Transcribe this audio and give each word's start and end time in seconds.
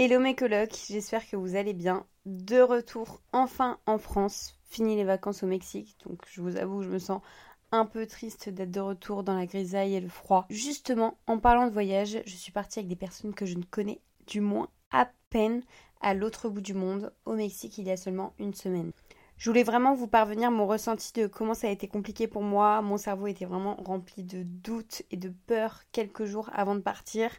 Hello 0.00 0.20
mes 0.20 0.36
colocs, 0.36 0.76
j'espère 0.88 1.28
que 1.28 1.34
vous 1.34 1.56
allez 1.56 1.74
bien. 1.74 2.06
De 2.24 2.60
retour 2.60 3.20
enfin 3.32 3.80
en 3.84 3.98
France, 3.98 4.54
fini 4.68 4.94
les 4.94 5.02
vacances 5.02 5.42
au 5.42 5.48
Mexique, 5.48 5.96
donc 6.06 6.22
je 6.30 6.40
vous 6.40 6.56
avoue, 6.56 6.82
je 6.82 6.88
me 6.88 7.00
sens 7.00 7.20
un 7.72 7.84
peu 7.84 8.06
triste 8.06 8.48
d'être 8.48 8.70
de 8.70 8.78
retour 8.78 9.24
dans 9.24 9.34
la 9.34 9.46
grisaille 9.46 9.96
et 9.96 10.00
le 10.00 10.08
froid. 10.08 10.46
Justement, 10.50 11.18
en 11.26 11.40
parlant 11.40 11.66
de 11.66 11.72
voyage, 11.72 12.22
je 12.26 12.36
suis 12.36 12.52
partie 12.52 12.78
avec 12.78 12.88
des 12.88 12.94
personnes 12.94 13.34
que 13.34 13.44
je 13.44 13.56
ne 13.56 13.64
connais 13.64 14.00
du 14.28 14.40
moins 14.40 14.68
à 14.92 15.10
peine 15.30 15.64
à 16.00 16.14
l'autre 16.14 16.48
bout 16.48 16.60
du 16.60 16.74
monde, 16.74 17.12
au 17.24 17.34
Mexique, 17.34 17.76
il 17.78 17.88
y 17.88 17.90
a 17.90 17.96
seulement 17.96 18.34
une 18.38 18.54
semaine. 18.54 18.92
Je 19.38 19.48
voulais 19.48 19.62
vraiment 19.62 19.94
vous 19.94 20.08
parvenir 20.08 20.50
mon 20.50 20.66
ressenti 20.66 21.12
de 21.12 21.28
comment 21.28 21.54
ça 21.54 21.68
a 21.68 21.70
été 21.70 21.86
compliqué 21.86 22.26
pour 22.26 22.42
moi. 22.42 22.82
Mon 22.82 22.96
cerveau 22.96 23.28
était 23.28 23.44
vraiment 23.44 23.76
rempli 23.76 24.24
de 24.24 24.42
doutes 24.42 25.02
et 25.12 25.16
de 25.16 25.28
peurs 25.46 25.84
quelques 25.92 26.24
jours 26.24 26.50
avant 26.52 26.74
de 26.74 26.80
partir. 26.80 27.30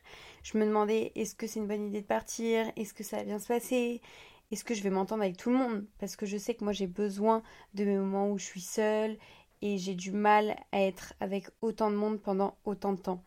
Je 0.41 0.57
me 0.57 0.65
demandais 0.65 1.11
est-ce 1.15 1.35
que 1.35 1.45
c'est 1.45 1.59
une 1.59 1.67
bonne 1.67 1.87
idée 1.87 2.01
de 2.01 2.07
partir? 2.07 2.71
Est-ce 2.77 2.93
que 2.93 3.03
ça 3.03 3.17
va 3.17 3.25
bien 3.25 3.37
se 3.37 3.47
passer? 3.47 4.01
Est-ce 4.49 4.63
que 4.63 4.73
je 4.73 4.81
vais 4.81 4.89
m'entendre 4.89 5.23
avec 5.23 5.35
tout 5.35 5.49
le 5.49 5.57
monde? 5.57 5.85
Parce 5.99 6.15
que 6.15 6.25
je 6.25 6.37
sais 6.37 6.53
que 6.55 6.63
moi 6.63 6.71
j'ai 6.71 6.87
besoin 6.87 7.43
de 7.73 7.83
mes 7.83 7.97
moments 7.97 8.31
où 8.31 8.37
je 8.37 8.45
suis 8.45 8.61
seule 8.61 9.17
et 9.61 9.77
j'ai 9.77 9.95
du 9.95 10.13
mal 10.13 10.55
à 10.71 10.81
être 10.81 11.13
avec 11.19 11.47
autant 11.61 11.91
de 11.91 11.97
monde 11.97 12.21
pendant 12.21 12.57
autant 12.63 12.93
de 12.93 13.01
temps. 13.01 13.25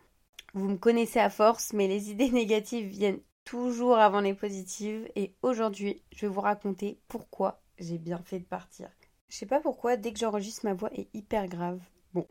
Vous 0.55 0.71
me 0.71 0.79
connaissez 0.79 1.21
à 1.21 1.29
force, 1.29 1.75
mais 1.75 1.89
les 1.89 2.11
idées 2.11 2.31
négatives 2.33 2.87
viennent 2.87 3.21
toujours 3.45 3.99
avant 3.99 4.21
les 4.21 4.33
positives 4.35 5.11
et 5.15 5.35
aujourd'hui 5.43 6.03
je 6.11 6.23
vais 6.23 6.33
vous 6.33 6.41
raconter 6.41 6.99
pourquoi 7.09 7.62
j'ai 7.79 7.99
bien 7.99 8.19
fait 8.19 8.39
de 8.39 8.45
partir. 8.45 8.89
Je 9.29 9.37
sais 9.37 9.47
pas 9.47 9.61
pourquoi, 9.61 9.97
dès 9.97 10.13
que 10.13 10.19
j'enregistre, 10.19 10.65
ma 10.65 10.75
voix 10.75 10.93
est 10.93 11.09
hyper 11.15 11.47
grave. 11.49 11.81
Bon. 12.13 12.27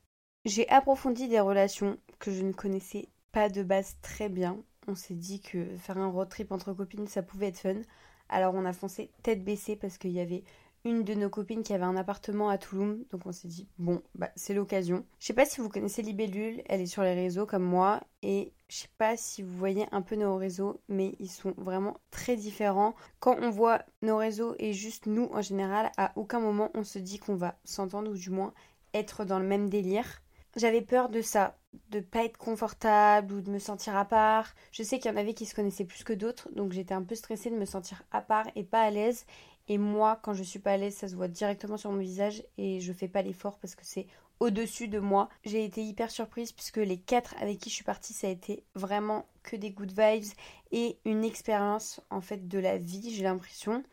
J'ai 0.45 0.69
approfondi 0.69 1.27
des 1.27 1.39
relations 1.39 1.97
que 2.19 2.31
je 2.31 2.43
ne 2.43 2.53
connaissais 2.53 3.09
pas 3.31 3.49
de 3.49 3.63
base 3.63 3.97
très 4.01 4.29
bien. 4.29 4.57
On 4.87 4.95
s'est 4.95 5.15
dit 5.15 5.41
que 5.41 5.75
faire 5.77 5.97
un 5.97 6.09
road 6.09 6.29
trip 6.29 6.51
entre 6.51 6.73
copines, 6.73 7.07
ça 7.07 7.23
pouvait 7.23 7.47
être 7.47 7.59
fun. 7.59 7.81
Alors 8.29 8.53
on 8.55 8.65
a 8.65 8.73
foncé 8.73 9.11
tête 9.23 9.43
baissée 9.43 9.75
parce 9.75 9.97
qu'il 9.97 10.11
y 10.11 10.19
avait 10.19 10.43
une 10.83 11.03
de 11.03 11.13
nos 11.13 11.29
copines 11.29 11.63
qui 11.63 11.73
avait 11.73 11.83
un 11.83 11.95
appartement 11.95 12.49
à 12.49 12.57
Toulouse, 12.57 13.05
donc 13.11 13.21
on 13.25 13.31
s'est 13.31 13.47
dit 13.47 13.67
bon 13.77 14.01
bah 14.15 14.29
c'est 14.35 14.53
l'occasion. 14.53 15.05
Je 15.19 15.27
sais 15.27 15.33
pas 15.33 15.45
si 15.45 15.61
vous 15.61 15.69
connaissez 15.69 16.01
Libellule, 16.01 16.61
elle 16.67 16.81
est 16.81 16.87
sur 16.87 17.03
les 17.03 17.13
réseaux 17.13 17.45
comme 17.45 17.63
moi 17.63 18.01
et 18.23 18.51
je 18.67 18.77
sais 18.77 18.89
pas 18.97 19.17
si 19.17 19.41
vous 19.41 19.57
voyez 19.57 19.85
un 19.91 20.01
peu 20.01 20.15
nos 20.15 20.37
réseaux, 20.37 20.79
mais 20.87 21.13
ils 21.19 21.29
sont 21.29 21.53
vraiment 21.57 21.97
très 22.09 22.35
différents. 22.35 22.95
Quand 23.19 23.37
on 23.41 23.49
voit 23.49 23.83
nos 24.01 24.17
réseaux 24.17 24.55
et 24.59 24.73
juste 24.73 25.05
nous 25.05 25.29
en 25.33 25.41
général, 25.41 25.91
à 25.97 26.13
aucun 26.15 26.39
moment 26.39 26.71
on 26.73 26.83
se 26.83 26.99
dit 26.99 27.19
qu'on 27.19 27.35
va 27.35 27.55
s'entendre 27.63 28.11
ou 28.11 28.15
du 28.15 28.29
moins 28.29 28.53
être 28.93 29.25
dans 29.25 29.39
le 29.39 29.47
même 29.47 29.69
délire. 29.69 30.21
J'avais 30.57 30.81
peur 30.81 31.09
de 31.09 31.21
ça, 31.21 31.57
de 31.89 32.01
pas 32.01 32.25
être 32.25 32.37
confortable 32.37 33.33
ou 33.33 33.41
de 33.41 33.49
me 33.49 33.59
sentir 33.59 33.95
à 33.95 34.03
part. 34.03 34.53
Je 34.71 34.83
sais 34.83 34.99
qu'il 34.99 35.09
y 35.09 35.13
en 35.13 35.17
avait 35.17 35.33
qui 35.33 35.45
se 35.45 35.55
connaissaient 35.55 35.85
plus 35.85 36.03
que 36.03 36.13
d'autres, 36.13 36.49
donc 36.53 36.73
j'étais 36.73 36.93
un 36.93 37.03
peu 37.03 37.15
stressée 37.15 37.49
de 37.49 37.55
me 37.55 37.65
sentir 37.65 38.03
à 38.11 38.21
part 38.21 38.47
et 38.55 38.63
pas 38.63 38.81
à 38.81 38.89
l'aise. 38.89 39.25
Et 39.69 39.77
moi, 39.77 40.19
quand 40.21 40.33
je 40.33 40.43
suis 40.43 40.59
pas 40.59 40.71
à 40.73 40.77
l'aise, 40.77 40.95
ça 40.95 41.07
se 41.07 41.15
voit 41.15 41.29
directement 41.29 41.77
sur 41.77 41.91
mon 41.91 41.99
visage 41.99 42.43
et 42.57 42.81
je 42.81 42.91
fais 42.91 43.07
pas 43.07 43.21
l'effort 43.21 43.57
parce 43.59 43.75
que 43.75 43.85
c'est 43.85 44.07
au-dessus 44.41 44.89
de 44.89 44.99
moi. 44.99 45.29
J'ai 45.45 45.63
été 45.63 45.83
hyper 45.83 46.11
surprise 46.11 46.51
puisque 46.51 46.77
les 46.77 46.97
quatre 46.97 47.35
avec 47.39 47.59
qui 47.59 47.69
je 47.69 47.75
suis 47.75 47.83
partie, 47.85 48.11
ça 48.11 48.27
a 48.27 48.31
été 48.31 48.65
vraiment 48.75 49.27
que 49.43 49.55
des 49.55 49.71
good 49.71 49.93
vibes 49.97 50.33
et 50.71 50.97
une 51.05 51.23
expérience 51.23 52.01
en 52.09 52.19
fait 52.19 52.49
de 52.49 52.59
la 52.59 52.77
vie, 52.77 53.13
j'ai 53.13 53.23
l'impression. 53.23 53.83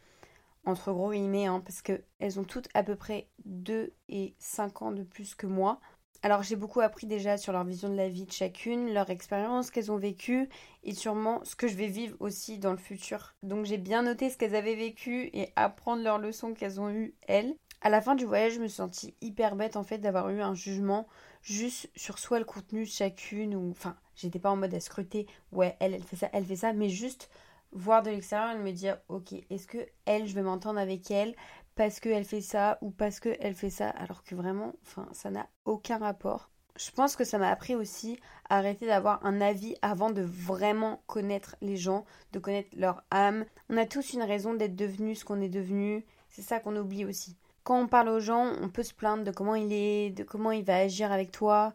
Entre 0.64 0.92
gros 0.92 1.12
guillemets, 1.12 1.46
hein, 1.46 1.60
parce 1.64 1.82
qu'elles 1.82 2.40
ont 2.40 2.44
toutes 2.44 2.68
à 2.74 2.82
peu 2.82 2.96
près 2.96 3.28
2 3.44 3.92
et 4.08 4.34
5 4.38 4.82
ans 4.82 4.92
de 4.92 5.02
plus 5.02 5.34
que 5.34 5.46
moi. 5.46 5.80
Alors 6.22 6.42
j'ai 6.42 6.56
beaucoup 6.56 6.80
appris 6.80 7.06
déjà 7.06 7.38
sur 7.38 7.52
leur 7.52 7.64
vision 7.64 7.88
de 7.88 7.94
la 7.94 8.08
vie 8.08 8.24
de 8.24 8.32
chacune, 8.32 8.92
leur 8.92 9.08
expérience 9.08 9.70
qu'elles 9.70 9.92
ont 9.92 9.98
vécue 9.98 10.48
et 10.82 10.92
sûrement 10.92 11.44
ce 11.44 11.54
que 11.54 11.68
je 11.68 11.76
vais 11.76 11.86
vivre 11.86 12.16
aussi 12.18 12.58
dans 12.58 12.72
le 12.72 12.76
futur. 12.76 13.34
Donc 13.44 13.66
j'ai 13.66 13.78
bien 13.78 14.02
noté 14.02 14.28
ce 14.28 14.36
qu'elles 14.36 14.56
avaient 14.56 14.74
vécu 14.74 15.30
et 15.32 15.52
apprendre 15.54 16.02
leurs 16.02 16.18
leçons 16.18 16.54
qu'elles 16.54 16.80
ont 16.80 16.90
eues 16.90 17.14
elles. 17.28 17.54
À 17.82 17.90
la 17.90 18.00
fin 18.00 18.16
du 18.16 18.24
voyage, 18.24 18.54
je 18.54 18.60
me 18.60 18.66
suis 18.66 18.76
sentie 18.76 19.14
hyper 19.20 19.54
bête 19.54 19.76
en 19.76 19.84
fait 19.84 19.98
d'avoir 19.98 20.28
eu 20.30 20.40
un 20.42 20.54
jugement 20.54 21.06
juste 21.42 21.88
sur 21.94 22.18
soit 22.18 22.40
le 22.40 22.44
contenu 22.44 22.80
de 22.80 22.90
chacune 22.90 23.54
ou 23.54 23.70
enfin, 23.70 23.96
j'étais 24.16 24.40
pas 24.40 24.50
en 24.50 24.56
mode 24.56 24.74
à 24.74 24.80
scruter 24.80 25.28
ouais, 25.52 25.76
elle 25.78 25.94
elle 25.94 26.02
fait 26.02 26.16
ça, 26.16 26.28
elle 26.32 26.44
fait 26.44 26.56
ça, 26.56 26.72
mais 26.72 26.88
juste 26.88 27.30
voir 27.72 28.02
de 28.02 28.10
l'extérieur 28.10 28.56
et 28.56 28.58
me 28.58 28.72
dire 28.72 28.98
OK, 29.08 29.32
est-ce 29.50 29.66
que 29.66 29.78
elle 30.04 30.26
je 30.26 30.34
vais 30.34 30.42
m'entendre 30.42 30.78
avec 30.78 31.10
elle 31.10 31.34
parce 31.78 32.00
qu'elle 32.00 32.24
fait 32.24 32.40
ça 32.40 32.76
ou 32.82 32.90
parce 32.90 33.20
qu'elle 33.20 33.54
fait 33.54 33.70
ça, 33.70 33.88
alors 33.90 34.24
que 34.24 34.34
vraiment, 34.34 34.72
enfin, 34.82 35.08
ça 35.12 35.30
n'a 35.30 35.46
aucun 35.64 35.98
rapport. 35.98 36.50
Je 36.76 36.90
pense 36.90 37.14
que 37.14 37.22
ça 37.22 37.38
m'a 37.38 37.50
appris 37.50 37.76
aussi 37.76 38.18
à 38.48 38.58
arrêter 38.58 38.86
d'avoir 38.86 39.24
un 39.24 39.40
avis 39.40 39.76
avant 39.80 40.10
de 40.10 40.22
vraiment 40.22 41.02
connaître 41.06 41.54
les 41.60 41.76
gens, 41.76 42.04
de 42.32 42.40
connaître 42.40 42.70
leur 42.76 43.04
âme. 43.12 43.44
On 43.68 43.76
a 43.76 43.86
tous 43.86 44.12
une 44.12 44.22
raison 44.22 44.54
d'être 44.54 44.74
devenu 44.74 45.14
ce 45.14 45.24
qu'on 45.24 45.40
est 45.40 45.48
devenu. 45.48 46.04
C'est 46.28 46.42
ça 46.42 46.58
qu'on 46.58 46.76
oublie 46.76 47.04
aussi. 47.04 47.36
Quand 47.62 47.80
on 47.80 47.86
parle 47.86 48.08
aux 48.08 48.20
gens, 48.20 48.52
on 48.60 48.68
peut 48.68 48.82
se 48.82 48.94
plaindre 48.94 49.22
de 49.22 49.30
comment 49.30 49.54
il 49.54 49.72
est, 49.72 50.10
de 50.10 50.24
comment 50.24 50.50
il 50.50 50.64
va 50.64 50.78
agir 50.78 51.12
avec 51.12 51.30
toi, 51.30 51.74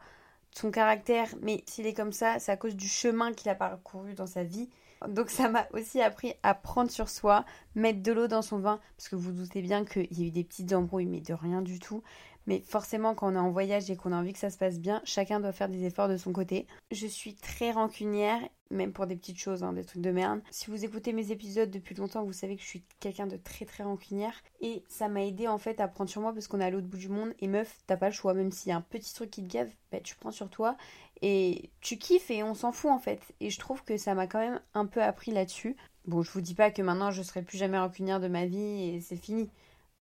de 0.53 0.59
son 0.59 0.71
caractère, 0.71 1.29
mais 1.41 1.63
s'il 1.65 1.85
est 1.85 1.93
comme 1.93 2.11
ça, 2.13 2.39
c'est 2.39 2.51
à 2.51 2.57
cause 2.57 2.75
du 2.75 2.87
chemin 2.87 3.31
qu'il 3.31 3.49
a 3.49 3.55
parcouru 3.55 4.15
dans 4.15 4.27
sa 4.27 4.43
vie. 4.43 4.69
Donc 5.07 5.29
ça 5.29 5.49
m'a 5.49 5.67
aussi 5.73 6.01
appris 6.01 6.33
à 6.43 6.53
prendre 6.53 6.89
sur 6.89 7.09
soi, 7.09 7.45
mettre 7.75 8.01
de 8.01 8.11
l'eau 8.11 8.27
dans 8.27 8.41
son 8.41 8.59
vin, 8.59 8.79
parce 8.97 9.09
que 9.09 9.15
vous, 9.15 9.31
doutez 9.31 9.61
bien 9.61 9.85
qu'il 9.85 10.07
y 10.11 10.23
a 10.23 10.27
eu 10.27 10.31
des 10.31 10.43
petites 10.43 10.73
embrouilles, 10.73 11.05
mais 11.05 11.21
de 11.21 11.33
rien 11.33 11.61
du 11.61 11.79
tout. 11.79 12.03
Mais 12.47 12.61
forcément, 12.61 13.15
quand 13.15 13.31
on 13.31 13.35
est 13.35 13.39
en 13.39 13.51
voyage 13.51 13.89
et 13.89 13.95
qu'on 13.95 14.11
a 14.11 14.17
envie 14.17 14.33
que 14.33 14.39
ça 14.39 14.49
se 14.49 14.57
passe 14.57 14.79
bien, 14.79 15.01
chacun 15.05 15.39
doit 15.39 15.51
faire 15.51 15.69
des 15.69 15.85
efforts 15.85 16.09
de 16.09 16.17
son 16.17 16.33
côté. 16.33 16.67
Je 16.91 17.07
suis 17.07 17.35
très 17.35 17.71
rancunière, 17.71 18.39
même 18.69 18.91
pour 18.91 19.07
des 19.07 19.15
petites 19.15 19.39
choses, 19.39 19.63
hein, 19.63 19.73
des 19.73 19.85
trucs 19.85 20.01
de 20.01 20.11
merde. 20.11 20.41
Si 20.51 20.69
vous 20.69 20.83
écoutez 20.83 21.13
mes 21.13 21.31
épisodes 21.31 21.71
depuis 21.71 21.95
longtemps, 21.95 22.23
vous 22.23 22.33
savez 22.33 22.55
que 22.55 22.61
je 22.61 22.67
suis 22.67 22.83
quelqu'un 22.99 23.27
de 23.27 23.37
très 23.37 23.65
très 23.65 23.83
rancunière. 23.83 24.35
Et 24.61 24.83
ça 24.87 25.07
m'a 25.07 25.23
aidé 25.23 25.47
en 25.47 25.57
fait 25.57 25.79
à 25.79 25.87
prendre 25.87 26.09
sur 26.09 26.21
moi 26.21 26.33
parce 26.33 26.47
qu'on 26.47 26.59
est 26.59 26.65
à 26.65 26.69
l'autre 26.69 26.87
bout 26.87 26.97
du 26.97 27.09
monde. 27.09 27.33
Et 27.39 27.47
meuf, 27.47 27.79
t'as 27.87 27.97
pas 27.97 28.09
le 28.09 28.15
choix, 28.15 28.33
même 28.33 28.51
s'il 28.51 28.69
y 28.69 28.73
a 28.73 28.77
un 28.77 28.81
petit 28.81 29.13
truc 29.13 29.31
qui 29.31 29.43
te 29.43 29.51
gave, 29.51 29.69
bah, 29.91 29.99
tu 30.01 30.15
prends 30.15 30.31
sur 30.31 30.49
toi 30.49 30.75
et 31.21 31.69
tu 31.79 31.97
kiffes 31.97 32.29
et 32.31 32.43
on 32.43 32.53
s'en 32.53 32.71
fout 32.71 32.91
en 32.91 32.99
fait. 32.99 33.21
Et 33.39 33.49
je 33.49 33.59
trouve 33.59 33.83
que 33.83 33.95
ça 33.97 34.13
m'a 34.13 34.27
quand 34.27 34.39
même 34.39 34.59
un 34.73 34.85
peu 34.85 35.01
appris 35.01 35.31
là-dessus. 35.31 35.77
Bon, 36.05 36.21
je 36.21 36.29
vous 36.31 36.41
dis 36.41 36.53
pas 36.55 36.69
que 36.69 36.81
maintenant 36.81 37.11
je 37.11 37.23
serai 37.23 37.41
plus 37.41 37.57
jamais 37.57 37.79
rancunière 37.79 38.19
de 38.19 38.27
ma 38.27 38.45
vie 38.45 38.89
et 38.89 38.99
c'est 38.99 39.15
fini. 39.15 39.49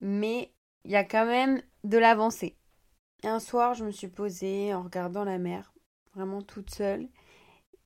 Mais 0.01 0.51
il 0.86 0.92
y 0.92 0.96
a 0.96 1.03
quand 1.03 1.25
même 1.25 1.62
de 1.84 1.97
l'avancée. 1.97 2.56
Un 3.24 3.40
soir, 3.40 3.74
je 3.74 3.86
me 3.86 3.92
suis 3.92 4.08
posée 4.08 4.74
en 4.74 4.84
regardant 4.84 5.24
la 5.24 5.38
mer, 5.38 5.74
vraiment 6.14 6.42
toute 6.42 6.74
seule. 6.74 7.08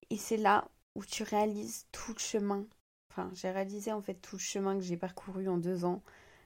Et 0.09 0.17
c'est 0.17 0.37
là 0.37 0.69
où 0.95 1.03
tu 1.03 1.23
réalises 1.23 1.87
tout 1.91 2.13
le 2.13 2.19
chemin. 2.19 2.65
Enfin, 3.11 3.29
j'ai 3.33 3.51
réalisé 3.51 3.91
en 3.91 4.01
fait 4.01 4.15
tout 4.15 4.37
le 4.37 4.41
chemin 4.41 4.75
que 4.75 4.83
j'ai 4.83 4.97
parcouru 4.97 5.47
en 5.47 5.57
deux 5.57 5.85
ans, 5.85 6.03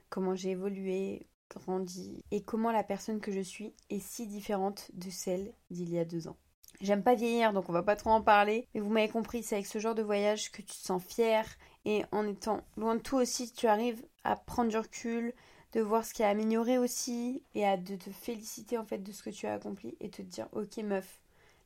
comment 0.08 0.34
j'ai 0.34 0.50
évolué, 0.50 1.26
grandi, 1.50 2.24
et 2.30 2.42
comment 2.42 2.72
la 2.72 2.84
personne 2.84 3.20
que 3.20 3.32
je 3.32 3.40
suis 3.40 3.74
est 3.90 4.00
si 4.00 4.26
différente 4.26 4.90
de 4.94 5.10
celle 5.10 5.52
d'il 5.70 5.90
y 5.90 5.98
a 5.98 6.04
deux 6.04 6.28
ans. 6.28 6.36
J'aime 6.80 7.02
pas 7.02 7.14
vieillir, 7.14 7.52
donc 7.52 7.68
on 7.68 7.72
va 7.72 7.82
pas 7.82 7.96
trop 7.96 8.10
en 8.10 8.22
parler. 8.22 8.66
Mais 8.74 8.80
vous 8.80 8.88
m'avez 8.88 9.08
compris, 9.08 9.42
c'est 9.42 9.56
avec 9.56 9.66
ce 9.66 9.78
genre 9.78 9.94
de 9.94 10.02
voyage 10.02 10.50
que 10.50 10.62
tu 10.62 10.68
te 10.68 10.86
sens 10.86 11.02
fier. 11.04 11.44
Et 11.84 12.04
en 12.10 12.26
étant 12.26 12.62
loin 12.76 12.94
de 12.94 13.00
tout 13.00 13.16
aussi, 13.16 13.52
tu 13.52 13.66
arrives 13.66 14.02
à 14.24 14.36
prendre 14.36 14.70
du 14.70 14.78
recul, 14.78 15.34
de 15.72 15.80
voir 15.80 16.04
ce 16.04 16.14
qui 16.14 16.22
a 16.22 16.28
amélioré 16.28 16.78
aussi, 16.78 17.42
et 17.54 17.64
de 17.76 17.96
te 17.96 18.10
féliciter 18.10 18.78
en 18.78 18.84
fait 18.84 18.98
de 18.98 19.12
ce 19.12 19.22
que 19.22 19.30
tu 19.30 19.46
as 19.46 19.54
accompli 19.54 19.96
et 20.00 20.10
te 20.10 20.22
dire 20.22 20.48
ok 20.52 20.78
meuf, 20.78 21.20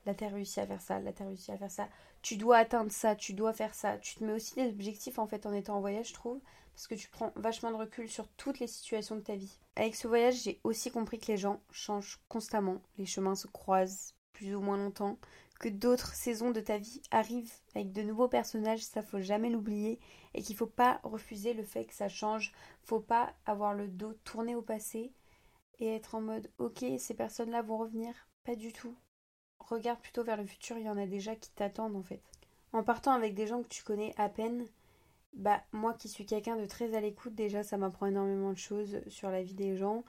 là 0.06 0.14
t'as 0.14 0.28
réussi 0.28 0.60
à 0.60 0.66
faire 0.66 0.80
ça, 0.80 1.00
là 1.00 1.12
t'as 1.12 1.24
réussi 1.24 1.52
à 1.52 1.56
faire 1.56 1.70
ça, 1.70 1.88
tu 2.24 2.38
dois 2.38 2.56
atteindre 2.56 2.90
ça, 2.90 3.14
tu 3.14 3.34
dois 3.34 3.52
faire 3.52 3.74
ça. 3.74 3.98
Tu 3.98 4.14
te 4.14 4.24
mets 4.24 4.32
aussi 4.32 4.54
des 4.54 4.68
objectifs 4.68 5.18
en 5.18 5.26
fait 5.26 5.44
en 5.44 5.52
étant 5.52 5.76
en 5.76 5.80
voyage, 5.80 6.08
je 6.08 6.14
trouve, 6.14 6.40
parce 6.74 6.86
que 6.86 6.94
tu 6.94 7.10
prends 7.10 7.32
vachement 7.36 7.70
de 7.70 7.76
recul 7.76 8.08
sur 8.08 8.28
toutes 8.28 8.60
les 8.60 8.66
situations 8.66 9.16
de 9.16 9.20
ta 9.20 9.36
vie. 9.36 9.58
Avec 9.76 9.94
ce 9.94 10.08
voyage, 10.08 10.42
j'ai 10.42 10.58
aussi 10.64 10.90
compris 10.90 11.18
que 11.18 11.30
les 11.30 11.36
gens 11.36 11.60
changent 11.70 12.18
constamment, 12.30 12.80
les 12.96 13.04
chemins 13.04 13.34
se 13.34 13.46
croisent, 13.46 14.14
plus 14.32 14.54
ou 14.54 14.60
moins 14.60 14.78
longtemps, 14.78 15.18
que 15.60 15.68
d'autres 15.68 16.14
saisons 16.14 16.50
de 16.50 16.60
ta 16.60 16.78
vie 16.78 17.00
arrivent 17.10 17.52
avec 17.74 17.92
de 17.92 18.02
nouveaux 18.02 18.28
personnages, 18.28 18.82
ça 18.82 19.02
faut 19.02 19.20
jamais 19.20 19.50
l'oublier, 19.50 20.00
et 20.34 20.42
qu'il 20.42 20.56
faut 20.56 20.66
pas 20.66 21.00
refuser 21.04 21.54
le 21.54 21.62
fait 21.62 21.84
que 21.86 21.94
ça 21.94 22.08
change, 22.08 22.52
faut 22.82 23.00
pas 23.00 23.34
avoir 23.46 23.74
le 23.74 23.88
dos 23.88 24.14
tourné 24.24 24.54
au 24.54 24.62
passé 24.62 25.12
et 25.78 25.94
être 25.94 26.14
en 26.14 26.20
mode 26.20 26.50
ok 26.58 26.84
ces 26.98 27.14
personnes 27.14 27.50
là 27.50 27.62
vont 27.62 27.78
revenir, 27.78 28.14
pas 28.44 28.56
du 28.56 28.72
tout. 28.72 28.96
Regarde 29.58 30.00
plutôt 30.00 30.24
vers 30.24 30.36
le 30.36 30.46
futur, 30.46 30.76
il 30.76 30.84
y 30.84 30.90
en 30.90 30.98
a 30.98 31.06
déjà 31.06 31.36
qui 31.36 31.50
t'attendent 31.50 31.96
en 31.96 32.02
fait. 32.02 32.22
En 32.72 32.82
partant 32.82 33.12
avec 33.12 33.34
des 33.34 33.46
gens 33.46 33.62
que 33.62 33.68
tu 33.68 33.82
connais 33.82 34.12
à 34.16 34.28
peine, 34.28 34.66
bah 35.34 35.62
moi 35.72 35.94
qui 35.94 36.08
suis 36.08 36.26
quelqu'un 36.26 36.56
de 36.56 36.66
très 36.66 36.94
à 36.94 37.00
l'écoute, 37.00 37.34
déjà 37.34 37.62
ça 37.62 37.76
m'apprend 37.76 38.06
énormément 38.06 38.52
de 38.52 38.58
choses 38.58 39.00
sur 39.08 39.30
la 39.30 39.42
vie 39.42 39.54
des 39.54 39.76
gens 39.76 40.04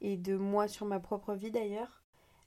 et 0.00 0.16
de 0.16 0.36
moi 0.36 0.68
sur 0.68 0.86
ma 0.86 1.00
propre 1.00 1.34
vie 1.34 1.50
d'ailleurs 1.50 1.99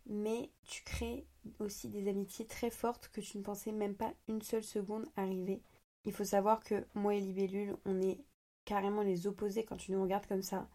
mais 0.05 0.49
tu 0.63 0.83
crées 0.83 1.25
aussi 1.59 1.89
des 1.89 2.07
amitiés 2.07 2.45
très 2.45 2.69
fortes 2.69 3.09
que 3.13 3.21
tu 3.21 3.37
ne 3.37 3.43
pensais 3.43 3.71
même 3.71 3.95
pas 3.95 4.13
une 4.27 4.41
seule 4.41 4.63
seconde 4.63 5.05
arriver. 5.15 5.61
Il 6.05 6.13
faut 6.13 6.23
savoir 6.23 6.63
que 6.63 6.85
moi 6.93 7.15
et 7.15 7.19
Libellule, 7.19 7.75
on 7.85 8.01
est 8.01 8.19
carrément 8.65 9.01
les 9.01 9.27
opposés 9.27 9.63
quand 9.63 9.77
tu 9.77 9.91
nous 9.91 10.01
regardes 10.01 10.25
comme 10.25 10.41
ça, 10.41 10.67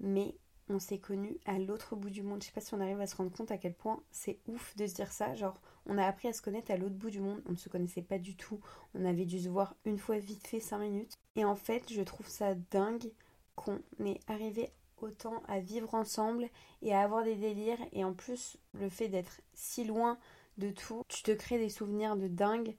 mais 0.00 0.36
on 0.68 0.78
s'est 0.78 0.98
connus 0.98 1.38
à 1.44 1.58
l'autre 1.58 1.96
bout 1.96 2.10
du 2.10 2.22
monde. 2.22 2.42
Je 2.42 2.46
sais 2.46 2.52
pas 2.52 2.60
si 2.60 2.74
on 2.74 2.80
arrive 2.80 3.00
à 3.00 3.06
se 3.06 3.16
rendre 3.16 3.32
compte 3.32 3.50
à 3.50 3.58
quel 3.58 3.74
point 3.74 4.02
c'est 4.10 4.38
ouf 4.46 4.76
de 4.76 4.86
se 4.86 4.94
dire 4.94 5.12
ça. 5.12 5.34
Genre, 5.34 5.60
on 5.86 5.98
a 5.98 6.06
appris 6.06 6.28
à 6.28 6.32
se 6.32 6.42
connaître 6.42 6.70
à 6.70 6.76
l'autre 6.76 6.94
bout 6.94 7.10
du 7.10 7.20
monde. 7.20 7.42
On 7.46 7.52
ne 7.52 7.56
se 7.56 7.68
connaissait 7.68 8.02
pas 8.02 8.18
du 8.18 8.36
tout. 8.36 8.60
On 8.94 9.04
avait 9.04 9.24
dû 9.24 9.40
se 9.40 9.48
voir 9.48 9.74
une 9.84 9.98
fois 9.98 10.18
vite 10.18 10.46
fait 10.46 10.60
5 10.60 10.78
minutes. 10.78 11.14
Et 11.36 11.44
en 11.44 11.56
fait, 11.56 11.92
je 11.92 12.02
trouve 12.02 12.28
ça 12.28 12.54
dingue 12.70 13.12
qu'on 13.54 13.80
ait 14.04 14.20
arrivé 14.28 14.70
autant 15.02 15.42
à 15.48 15.60
vivre 15.60 15.94
ensemble 15.94 16.48
et 16.82 16.94
à 16.94 17.00
avoir 17.00 17.24
des 17.24 17.36
délires. 17.36 17.80
Et 17.92 18.04
en 18.04 18.12
plus, 18.12 18.56
le 18.74 18.88
fait 18.88 19.08
d'être 19.08 19.40
si 19.54 19.84
loin 19.84 20.18
de 20.58 20.70
tout, 20.70 21.02
tu 21.08 21.22
te 21.22 21.32
crées 21.32 21.58
des 21.58 21.70
souvenirs 21.70 22.16
de 22.16 22.28
dingue 22.28 22.76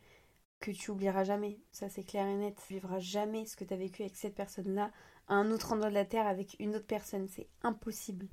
que 0.59 0.71
tu 0.71 0.91
oublieras 0.91 1.25
jamais. 1.25 1.59
Ça, 1.71 1.89
c'est 1.89 2.03
clair 2.03 2.25
et 2.25 2.35
net. 2.35 2.55
Tu 2.67 2.73
vivras 2.73 2.99
jamais 2.99 3.45
ce 3.45 3.55
que 3.55 3.65
tu 3.65 3.73
as 3.73 3.77
vécu 3.77 4.03
avec 4.03 4.15
cette 4.15 4.35
personne-là 4.35 4.91
à 5.27 5.35
un 5.35 5.51
autre 5.51 5.73
endroit 5.73 5.89
de 5.89 5.95
la 5.95 6.05
Terre 6.05 6.27
avec 6.27 6.55
une 6.59 6.75
autre 6.75 6.87
personne. 6.87 7.27
C'est 7.27 7.47
impossible. 7.63 8.27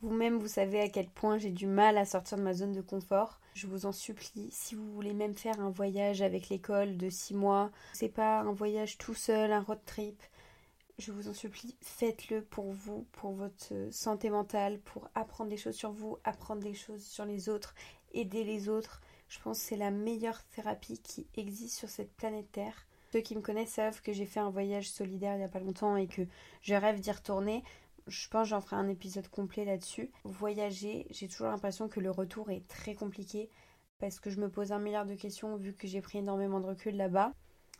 Vous-même, 0.00 0.38
vous 0.38 0.48
savez 0.48 0.80
à 0.80 0.88
quel 0.88 1.08
point 1.08 1.38
j'ai 1.38 1.50
du 1.50 1.68
mal 1.68 1.96
à 1.96 2.04
sortir 2.04 2.36
de 2.36 2.42
ma 2.42 2.54
zone 2.54 2.72
de 2.72 2.80
confort. 2.80 3.40
Je 3.54 3.68
vous 3.68 3.86
en 3.86 3.92
supplie, 3.92 4.50
si 4.50 4.74
vous 4.74 4.92
voulez 4.92 5.12
même 5.12 5.36
faire 5.36 5.60
un 5.60 5.70
voyage 5.70 6.22
avec 6.22 6.48
l'école 6.48 6.96
de 6.96 7.08
6 7.08 7.34
mois, 7.34 7.70
c'est 7.92 8.08
pas 8.08 8.40
un 8.40 8.52
voyage 8.52 8.98
tout 8.98 9.14
seul, 9.14 9.52
un 9.52 9.60
road 9.60 9.78
trip. 9.86 10.20
Je 10.98 11.10
vous 11.10 11.28
en 11.28 11.34
supplie, 11.34 11.74
faites-le 11.80 12.42
pour 12.44 12.70
vous, 12.70 13.06
pour 13.12 13.32
votre 13.32 13.72
santé 13.90 14.28
mentale, 14.28 14.78
pour 14.80 15.08
apprendre 15.14 15.50
des 15.50 15.56
choses 15.56 15.74
sur 15.74 15.90
vous, 15.90 16.18
apprendre 16.22 16.62
des 16.62 16.74
choses 16.74 17.04
sur 17.04 17.24
les 17.24 17.48
autres, 17.48 17.74
aider 18.12 18.44
les 18.44 18.68
autres. 18.68 19.00
Je 19.28 19.40
pense 19.40 19.58
que 19.58 19.64
c'est 19.68 19.76
la 19.76 19.90
meilleure 19.90 20.44
thérapie 20.48 20.98
qui 20.98 21.26
existe 21.34 21.78
sur 21.78 21.88
cette 21.88 22.14
planète 22.14 22.52
Terre. 22.52 22.86
Ceux 23.12 23.20
qui 23.20 23.34
me 23.34 23.40
connaissent 23.40 23.72
savent 23.72 24.02
que 24.02 24.12
j'ai 24.12 24.26
fait 24.26 24.40
un 24.40 24.50
voyage 24.50 24.90
solidaire 24.90 25.34
il 25.34 25.38
n'y 25.38 25.44
a 25.44 25.48
pas 25.48 25.60
longtemps 25.60 25.96
et 25.96 26.06
que 26.06 26.22
je 26.60 26.74
rêve 26.74 27.00
d'y 27.00 27.10
retourner. 27.10 27.64
Je 28.06 28.28
pense 28.28 28.44
que 28.44 28.50
j'en 28.50 28.60
ferai 28.60 28.76
un 28.76 28.88
épisode 28.88 29.28
complet 29.28 29.64
là-dessus. 29.64 30.10
Voyager, 30.24 31.06
j'ai 31.10 31.28
toujours 31.28 31.48
l'impression 31.48 31.88
que 31.88 32.00
le 32.00 32.10
retour 32.10 32.50
est 32.50 32.68
très 32.68 32.94
compliqué 32.94 33.48
parce 33.98 34.20
que 34.20 34.30
je 34.30 34.40
me 34.40 34.50
pose 34.50 34.72
un 34.72 34.78
milliard 34.78 35.06
de 35.06 35.14
questions 35.14 35.56
vu 35.56 35.72
que 35.72 35.86
j'ai 35.86 36.00
pris 36.00 36.18
énormément 36.18 36.60
de 36.60 36.66
recul 36.66 36.96
là-bas. 36.96 37.32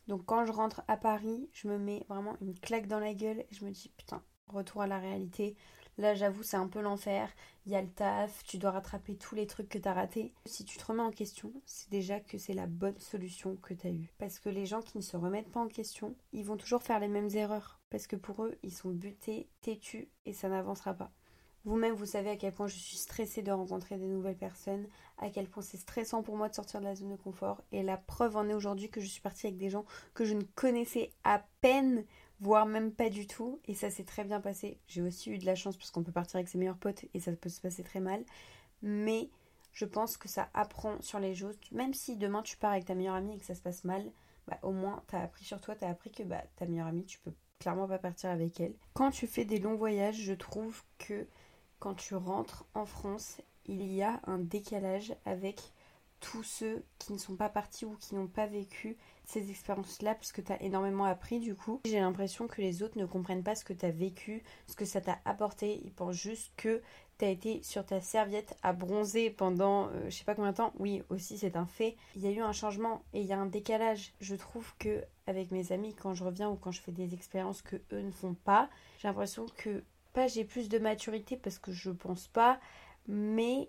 Donc 0.09 0.25
quand 0.25 0.45
je 0.45 0.53
rentre 0.53 0.83
à 0.89 0.97
Paris, 0.97 1.49
je 1.53 1.69
me 1.69 1.79
mets 1.79 2.05
vraiment 2.09 2.37
une 2.41 2.59
claque 2.59 2.87
dans 2.87 2.99
la 2.99 3.15
gueule 3.15 3.41
et 3.41 3.55
je 3.55 3.65
me 3.65 3.71
dis 3.71 3.93
putain, 3.97 4.23
retour 4.49 4.83
à 4.83 4.87
la 4.87 4.99
réalité. 4.99 5.57
Là, 5.99 6.15
j'avoue, 6.15 6.43
c'est 6.43 6.57
un 6.57 6.69
peu 6.69 6.81
l'enfer. 6.81 7.29
Il 7.67 7.73
y 7.73 7.77
a 7.77 7.83
le 7.83 7.91
taf, 7.91 8.43
tu 8.45 8.57
dois 8.57 8.71
rattraper 8.71 9.17
tous 9.17 9.35
les 9.35 9.47
trucs 9.47 9.69
que 9.69 9.79
tu 9.79 9.89
as 9.89 9.93
ratés. 9.93 10.33
Si 10.47 10.65
tu 10.65 10.79
te 10.79 10.85
remets 10.85 11.03
en 11.03 11.11
question, 11.11 11.53
c'est 11.67 11.91
déjà 11.91 12.19
que 12.19 12.39
c'est 12.39 12.55
la 12.55 12.67
bonne 12.67 12.99
solution 12.99 13.57
que 13.57 13.75
tu 13.75 13.87
as 13.87 13.91
eue. 13.91 14.11
Parce 14.19 14.39
que 14.39 14.49
les 14.49 14.65
gens 14.65 14.81
qui 14.81 14.97
ne 14.97 15.03
se 15.03 15.17
remettent 15.17 15.53
pas 15.53 15.61
en 15.61 15.69
question, 15.69 16.17
ils 16.33 16.47
vont 16.47 16.57
toujours 16.57 16.83
faire 16.83 16.99
les 16.99 17.09
mêmes 17.09 17.29
erreurs. 17.35 17.79
Parce 17.91 18.07
que 18.07 18.17
pour 18.17 18.45
eux, 18.45 18.59
ils 18.63 18.73
sont 18.73 18.91
butés, 18.91 19.49
têtus 19.61 20.09
et 20.25 20.33
ça 20.33 20.49
n'avancera 20.49 20.95
pas. 20.95 21.13
Vous-même, 21.65 21.95
vous 21.95 22.07
savez 22.07 22.31
à 22.31 22.37
quel 22.37 22.53
point 22.53 22.67
je 22.67 22.77
suis 22.77 22.97
stressée 22.97 23.43
de 23.43 23.53
rencontrer 23.53 23.97
des 23.97 24.07
nouvelles 24.07 24.37
personnes, 24.37 24.87
à 25.19 25.31
quel 25.31 25.47
point 25.47 25.63
c'est 25.63 25.77
stressant 25.77 26.23
pour 26.23 26.37
moi 26.37 26.49
de 26.49 26.55
sortir 26.55 26.81
de 26.81 26.85
la 26.85 26.95
zone 26.95 27.11
de 27.11 27.17
confort. 27.17 27.63
Et 27.71 27.83
la 27.83 27.97
preuve 27.97 28.37
en 28.37 28.49
est 28.49 28.55
aujourd'hui 28.55 28.91
que 28.91 29.01
je 29.01 29.07
suis 29.07 29.21
partie 29.21 29.47
avec 29.47 29.59
des 29.59 29.71
gens 29.71 29.85
que 30.15 30.25
je 30.25 30.35
ne 30.35 30.43
connaissais 30.55 31.13
à 31.25 31.45
peine 31.61 32.05
voire 32.43 32.67
même 32.67 32.93
pas 32.93 33.09
du 33.09 33.27
tout. 33.27 33.61
Et 33.67 33.75
ça 33.75 33.91
s'est 33.91 34.05
très 34.05 34.25
bien 34.25 34.41
passé. 34.41 34.79
J'ai 34.89 35.01
aussi 35.01 35.31
eu 35.31 35.39
de 35.39 35.47
la 35.47 35.55
chance 35.55 35.77
parce 35.77 35.91
qu'on 35.91 36.03
peut 36.03 36.13
partir 36.13 36.37
avec 36.37 36.49
ses 36.49 36.59
meilleurs 36.59 36.77
potes 36.77 37.05
et 37.15 37.21
ça 37.21 37.33
peut 37.33 37.49
se 37.49 37.61
passer 37.61 37.83
très 37.83 38.01
mal. 38.01 38.25
Mais 38.83 39.31
je 39.73 39.85
pense 39.85 40.17
que 40.17 40.29
ça 40.29 40.51
apprend 40.53 41.01
sur 41.01 41.21
les 41.21 41.35
choses. 41.35 41.59
Même 41.71 41.95
si 41.95 42.17
demain 42.17 42.43
tu 42.43 42.57
pars 42.57 42.73
avec 42.73 42.85
ta 42.85 42.95
meilleure 42.95 43.15
amie 43.15 43.37
et 43.37 43.39
que 43.39 43.47
ça 43.47 43.55
se 43.55 43.63
passe 43.63 43.85
mal, 43.85 44.05
bah, 44.49 44.59
au 44.63 44.73
moins 44.73 45.03
tu 45.09 45.17
as 45.17 45.21
appris 45.21 45.45
sur 45.45 45.61
toi, 45.61 45.77
tu 45.77 45.85
as 45.85 45.89
appris 45.89 46.11
que 46.11 46.25
bah, 46.25 46.43
ta 46.57 46.67
meilleure 46.67 46.89
amie, 46.89 47.07
tu 47.07 47.21
peux 47.21 47.33
clairement 47.61 47.87
pas 47.87 47.99
partir 47.99 48.31
avec 48.31 48.61
elle. 48.61 48.75
Quand 48.93 49.13
tu 49.13 49.29
fais 49.29 49.45
des 49.45 49.61
longs 49.61 49.77
voyages, 49.77 50.21
je 50.21 50.35
trouve 50.35 50.83
que 50.99 51.29
quand 51.83 51.95
tu 51.95 52.15
rentres 52.15 52.65
en 52.75 52.87
France, 52.87 53.41
il 53.67 53.93
y 53.93 54.05
a 54.05 54.21
un 54.29 54.39
décalage 54.39 55.17
avec 55.25 55.73
tous 56.21 56.45
ceux 56.45 56.85
qui 57.01 57.13
ne 57.13 57.19
sont 57.19 57.35
pas 57.35 57.49
partis 57.49 57.85
ou 57.85 57.97
qui 57.97 58.15
n'ont 58.15 58.29
pas 58.29 58.47
vécu 58.47 58.97
ces 59.25 59.51
expériences-là 59.51 60.15
parce 60.15 60.31
que 60.31 60.43
tu 60.43 60.53
as 60.53 60.63
énormément 60.63 61.07
appris 61.07 61.41
du 61.41 61.57
coup. 61.57 61.81
J'ai 61.85 61.99
l'impression 61.99 62.47
que 62.47 62.63
les 62.63 62.85
autres 62.85 62.97
ne 62.99 63.05
comprennent 63.05 63.43
pas 63.43 63.57
ce 63.57 63.65
que 63.65 63.73
tu 63.73 63.85
as 63.85 63.91
vécu, 63.91 64.45
ce 64.69 64.77
que 64.77 64.85
ça 64.85 65.01
t'a 65.01 65.19
apporté. 65.25 65.81
Ils 65.85 65.93
pensent 65.93 66.15
juste 66.15 66.53
que 66.57 66.81
tu 67.19 67.25
as 67.25 67.31
été 67.31 67.65
sur 67.65 67.85
ta 67.85 68.01
serviette 68.01 68.57
à 68.63 68.73
bronzer 68.73 69.31
pendant 69.31 69.89
euh, 69.89 70.05
je 70.05 70.11
sais 70.11 70.25
pas 70.25 70.37
combien 70.37 70.53
de 70.53 70.57
temps. 70.59 70.73
Oui, 70.79 71.03
aussi 71.09 71.37
c'est 71.37 71.57
un 71.57 71.67
fait. 71.67 71.97
Il 72.15 72.23
y 72.23 72.29
a 72.29 72.31
eu 72.31 72.43
un 72.43 72.53
changement 72.53 73.03
et 73.13 73.23
il 73.23 73.27
y 73.27 73.33
a 73.33 73.41
un 73.41 73.47
décalage. 73.47 74.15
Je 74.21 74.37
trouve 74.37 74.73
que 74.79 75.03
avec 75.27 75.51
mes 75.51 75.73
amis 75.73 75.97
quand 75.97 76.15
je 76.15 76.23
reviens 76.23 76.49
ou 76.49 76.55
quand 76.55 76.71
je 76.71 76.81
fais 76.81 76.93
des 76.93 77.13
expériences 77.13 77.61
que 77.61 77.83
eux 77.91 78.03
ne 78.03 78.13
font 78.13 78.35
pas, 78.35 78.71
j'ai 79.01 79.09
l'impression 79.09 79.47
que 79.57 79.83
pas 80.13 80.27
j'ai 80.27 80.45
plus 80.45 80.69
de 80.69 80.79
maturité 80.79 81.37
parce 81.37 81.59
que 81.59 81.73
je 81.73 81.91
pense 81.91 82.29
pas, 82.29 82.59
mais 83.09 83.69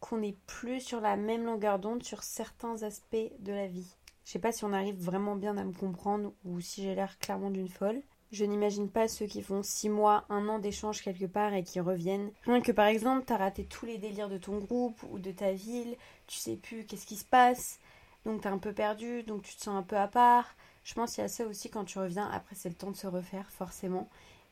qu'on 0.00 0.18
n'est 0.18 0.36
plus 0.46 0.80
sur 0.80 1.00
la 1.00 1.16
même 1.16 1.44
longueur 1.44 1.78
d'onde 1.78 2.02
sur 2.02 2.22
certains 2.22 2.82
aspects 2.82 3.32
de 3.38 3.52
la 3.52 3.66
vie. 3.66 3.96
Je 4.24 4.32
sais 4.32 4.38
pas 4.38 4.52
si 4.52 4.64
on 4.64 4.72
arrive 4.72 4.96
vraiment 4.96 5.36
bien 5.36 5.56
à 5.56 5.64
me 5.64 5.72
comprendre 5.72 6.32
ou 6.44 6.60
si 6.60 6.82
j'ai 6.82 6.94
l'air 6.94 7.18
clairement 7.18 7.50
d'une 7.50 7.68
folle. 7.68 8.02
Je 8.32 8.44
n'imagine 8.44 8.90
pas 8.90 9.06
ceux 9.06 9.26
qui 9.26 9.42
font 9.42 9.62
6 9.62 9.90
mois, 9.90 10.24
1 10.28 10.48
an 10.48 10.58
d'échange 10.58 11.02
quelque 11.02 11.26
part 11.26 11.54
et 11.54 11.62
qui 11.62 11.78
reviennent. 11.78 12.32
Rien 12.44 12.60
que 12.60 12.72
par 12.72 12.86
exemple, 12.86 13.24
t'as 13.26 13.36
raté 13.36 13.64
tous 13.64 13.86
les 13.86 13.98
délires 13.98 14.28
de 14.28 14.38
ton 14.38 14.58
groupe 14.58 15.02
ou 15.10 15.18
de 15.18 15.30
ta 15.30 15.52
ville, 15.52 15.96
tu 16.26 16.38
sais 16.38 16.56
plus 16.56 16.84
qu'est-ce 16.84 17.06
qui 17.06 17.16
se 17.16 17.24
passe, 17.24 17.78
donc 18.24 18.40
t'es 18.40 18.48
un 18.48 18.58
peu 18.58 18.72
perdu, 18.72 19.22
donc 19.22 19.42
tu 19.42 19.54
te 19.54 19.62
sens 19.62 19.76
un 19.76 19.82
peu 19.82 19.96
à 19.96 20.08
part. 20.08 20.56
Je 20.82 20.94
pense 20.94 21.12
qu'il 21.12 21.22
y 21.22 21.24
a 21.24 21.28
ça 21.28 21.46
aussi 21.46 21.70
quand 21.70 21.84
tu 21.84 21.98
reviens, 21.98 22.28
après 22.30 22.56
c'est 22.56 22.68
le 22.68 22.74
temps 22.74 22.90
de 22.90 22.96
se 22.96 23.06
refaire 23.06 23.50
forcément. 23.50 24.08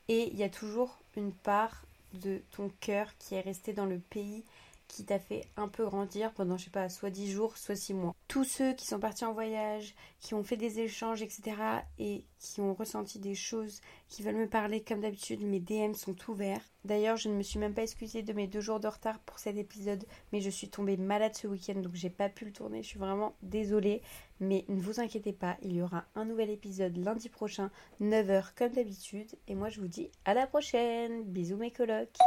Et 0.07 0.29
il 0.31 0.37
y 0.37 0.43
a 0.43 0.49
toujours 0.49 0.99
une 1.15 1.31
part 1.31 1.83
de 2.13 2.41
ton 2.51 2.69
cœur 2.79 3.07
qui 3.17 3.35
est 3.35 3.41
resté 3.41 3.73
dans 3.73 3.85
le 3.85 3.99
pays 3.99 4.43
qui 4.93 5.05
t'a 5.05 5.17
fait 5.17 5.47
un 5.57 5.67
peu 5.67 5.85
grandir 5.85 6.31
pendant, 6.33 6.55
je 6.55 6.65
sais 6.65 6.69
pas, 6.69 6.87
soit 6.87 7.09
10 7.09 7.31
jours, 7.31 7.57
soit 7.57 7.75
6 7.75 7.95
mois. 7.95 8.15
Tous 8.27 8.43
ceux 8.43 8.73
qui 8.73 8.85
sont 8.85 8.99
partis 8.99 9.25
en 9.25 9.33
voyage, 9.33 9.95
qui 10.19 10.35
ont 10.35 10.43
fait 10.43 10.55
des 10.55 10.81
échanges, 10.81 11.23
etc. 11.23 11.55
et 11.97 12.25
qui 12.37 12.61
ont 12.61 12.75
ressenti 12.75 13.17
des 13.17 13.33
choses, 13.33 13.81
qui 14.07 14.21
veulent 14.21 14.35
me 14.35 14.47
parler 14.47 14.83
comme 14.83 15.01
d'habitude, 15.01 15.41
mes 15.41 15.59
DM 15.59 15.93
sont 15.93 16.15
ouverts. 16.27 16.61
D'ailleurs, 16.85 17.17
je 17.17 17.29
ne 17.29 17.33
me 17.33 17.41
suis 17.41 17.57
même 17.57 17.73
pas 17.73 17.81
excusée 17.81 18.21
de 18.21 18.33
mes 18.33 18.45
deux 18.45 18.61
jours 18.61 18.79
de 18.79 18.87
retard 18.87 19.17
pour 19.19 19.39
cet 19.39 19.57
épisode, 19.57 20.05
mais 20.31 20.41
je 20.41 20.49
suis 20.51 20.69
tombée 20.69 20.97
malade 20.97 21.35
ce 21.35 21.47
week-end, 21.47 21.79
donc 21.79 21.95
j'ai 21.95 22.11
pas 22.11 22.29
pu 22.29 22.45
le 22.45 22.51
tourner. 22.51 22.83
Je 22.83 22.89
suis 22.89 22.99
vraiment 22.99 23.35
désolée, 23.41 24.03
mais 24.39 24.63
ne 24.67 24.79
vous 24.79 24.99
inquiétez 24.99 25.33
pas, 25.33 25.57
il 25.63 25.73
y 25.75 25.81
aura 25.81 26.05
un 26.13 26.25
nouvel 26.25 26.51
épisode 26.51 26.97
lundi 26.97 27.29
prochain, 27.29 27.71
9h 27.99 28.49
comme 28.55 28.73
d'habitude. 28.73 29.31
Et 29.47 29.55
moi, 29.55 29.69
je 29.69 29.79
vous 29.79 29.87
dis 29.87 30.11
à 30.25 30.35
la 30.35 30.45
prochaine. 30.45 31.23
Bisous 31.23 31.57
mes 31.57 31.71
colocs. 31.71 32.17